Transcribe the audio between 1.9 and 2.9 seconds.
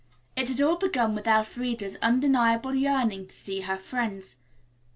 undeniable